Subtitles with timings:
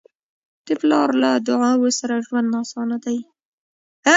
[0.65, 3.17] د پلار له دعاؤ سره ژوند اسانه دی.